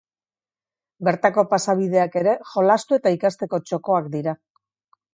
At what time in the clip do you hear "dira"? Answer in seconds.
4.19-4.39